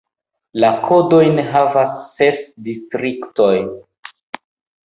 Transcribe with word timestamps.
La 0.63 0.69
kodojn 0.85 1.41
havas 1.51 1.93
ses 2.13 2.43
distriktoj. 2.69 3.55